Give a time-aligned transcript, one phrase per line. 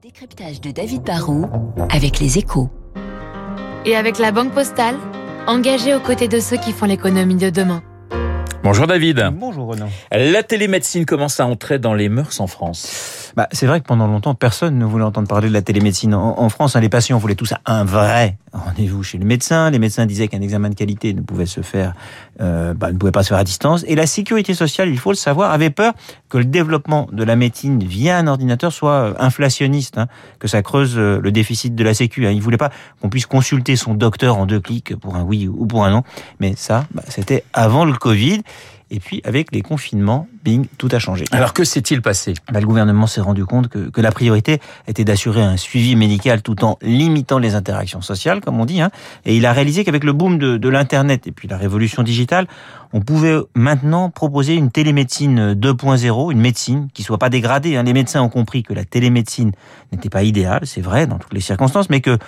[0.00, 1.46] Décryptage de David Barrault
[1.90, 2.70] avec les échos.
[3.84, 4.94] Et avec la Banque Postale,
[5.48, 7.82] engagée aux côtés de ceux qui font l'économie de demain.
[8.62, 9.30] Bonjour David.
[9.32, 9.88] Bonjour Renan.
[10.12, 13.27] La télémédecine commence à entrer dans les mœurs en France.
[13.38, 16.40] Bah, c'est vrai que pendant longtemps, personne ne voulait entendre parler de la télémédecine en,
[16.40, 16.74] en France.
[16.74, 16.80] Hein.
[16.80, 19.70] Les patients voulaient tous un vrai rendez-vous chez le médecin.
[19.70, 21.94] Les médecins disaient qu'un examen de qualité ne pouvait se faire,
[22.40, 23.84] euh, bah, ne pouvait pas se faire à distance.
[23.86, 25.94] Et la sécurité sociale, il faut le savoir, avait peur
[26.28, 30.08] que le développement de la médecine via un ordinateur soit inflationniste, hein,
[30.40, 32.26] que ça creuse euh, le déficit de la Sécu.
[32.26, 32.32] Hein.
[32.32, 35.64] Il voulait pas qu'on puisse consulter son docteur en deux clics pour un oui ou
[35.64, 36.02] pour un non.
[36.40, 38.42] Mais ça, bah, c'était avant le Covid.
[38.90, 41.26] Et puis, avec les confinements, bing, tout a changé.
[41.30, 42.34] Alors, que s'est-il passé?
[42.50, 46.40] Bah, Le gouvernement s'est rendu compte que, que, la priorité était d'assurer un suivi médical
[46.40, 48.80] tout en limitant les interactions sociales, comme on dit.
[48.80, 48.90] Hein.
[49.26, 52.46] Et il a réalisé qu'avec le boom de, de l'Internet et puis la révolution digitale,
[52.92, 57.76] on pouvait maintenant proposer une télémédecine 2.0, une médecine qui soit pas dégradée.
[57.76, 57.82] Hein.
[57.82, 59.52] Les médecins ont compris que la télémédecine
[59.92, 62.18] n'était pas idéale, c'est vrai, dans toutes les circonstances, mais que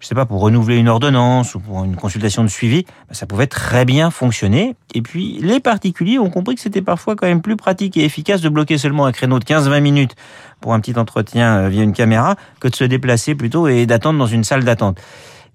[0.00, 3.26] je sais pas, pour renouveler une ordonnance ou pour une consultation de suivi, bah, ça
[3.26, 4.76] pouvait très bien fonctionner.
[4.94, 8.40] Et puis, les particuliers ont compris que c'était parfois quand même plus pratique et efficace
[8.40, 10.14] de bloquer seulement un créneau de 15-20 minutes
[10.60, 14.18] pour un petit entretien euh, via une caméra que de se déplacer plutôt et d'attendre
[14.18, 15.00] dans une salle d'attente.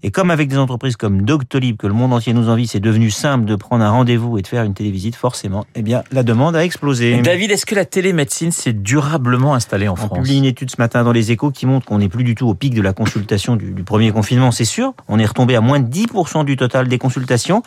[0.06, 3.10] Et comme avec des entreprises comme Doctolib, que le monde entier nous envie, c'est devenu
[3.10, 6.58] simple de prendre un rendez-vous et de faire une télévisite, forcément, eh bien, la demande
[6.58, 7.22] a explosé.
[7.22, 10.76] David, est-ce que la télémédecine s'est durablement installée en France On publie une étude ce
[10.78, 12.92] matin dans les échos qui montre qu'on n'est plus du tout au pic de la
[12.92, 14.94] consultation du, du premier confinement, c'est sûr.
[15.08, 17.64] On est retombé à moins de 10% du total des consultations.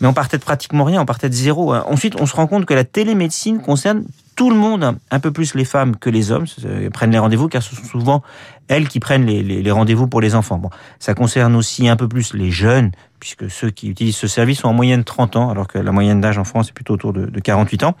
[0.00, 1.74] Mais on partait de pratiquement rien, on partait de zéro.
[1.74, 4.04] Ensuite, on se rend compte que la télémédecine concerne
[4.40, 6.46] tout le monde, un peu plus les femmes que les hommes,
[6.94, 8.22] prennent les rendez-vous, car ce sont souvent
[8.68, 10.56] elles qui prennent les, rendez-vous pour les enfants.
[10.56, 14.60] Bon, ça concerne aussi un peu plus les jeunes, puisque ceux qui utilisent ce service
[14.60, 17.12] sont en moyenne 30 ans, alors que la moyenne d'âge en France est plutôt autour
[17.12, 17.94] de, de 48 ans.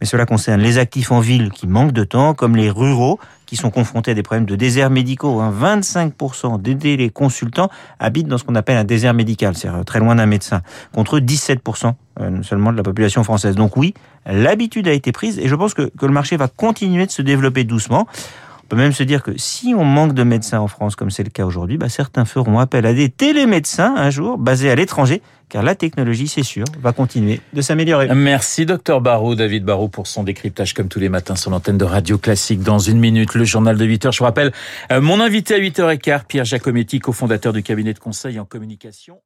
[0.00, 3.18] Mais cela concerne les actifs en ville qui manquent de temps, comme les ruraux
[3.50, 5.40] qui sont confrontés à des problèmes de déserts médicaux.
[5.40, 5.52] Hein.
[5.60, 10.14] 25% des les consultants habitent dans ce qu'on appelle un désert médical, c'est-à-dire très loin
[10.14, 10.62] d'un médecin,
[10.94, 13.56] contre 17% euh, seulement de la population française.
[13.56, 13.92] Donc oui,
[14.26, 17.22] l'habitude a été prise et je pense que, que le marché va continuer de se
[17.22, 18.06] développer doucement.
[18.64, 21.24] On peut même se dire que si on manque de médecins en France, comme c'est
[21.24, 25.22] le cas aujourd'hui, bah certains feront appel à des télémédecins un jour, basés à l'étranger,
[25.48, 28.14] car la technologie, c'est sûr, va continuer de s'améliorer.
[28.14, 31.84] Merci, docteur Barraud, David Barraud, pour son décryptage comme tous les matins sur l'antenne de
[31.84, 32.62] Radio Classique.
[32.62, 34.12] Dans une minute, le journal de 8 heures.
[34.12, 34.52] Je vous rappelle,
[34.88, 39.20] mon invité à 8h15, Pierre Giacometti, cofondateur du cabinet de conseil en communication.